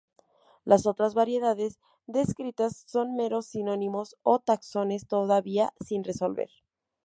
Las 0.65 0.87
otras 0.87 1.13
variedades 1.13 1.77
descritas 2.07 2.85
son 2.87 3.13
meros 3.15 3.45
sinónimos 3.45 4.17
o 4.23 4.39
taxones 4.39 5.07
todavía 5.07 5.75
sin 5.79 6.03
resolver. 6.03 6.49